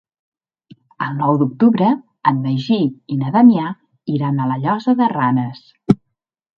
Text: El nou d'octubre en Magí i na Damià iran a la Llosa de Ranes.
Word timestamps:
El 1.07 1.13
nou 1.19 1.37
d'octubre 1.41 1.91
en 2.33 2.41
Magí 2.47 2.79
i 3.17 3.21
na 3.21 3.35
Damià 3.39 3.69
iran 4.19 4.43
a 4.43 4.51
la 4.55 4.61
Llosa 4.67 5.01
de 5.05 5.15
Ranes. 5.17 5.67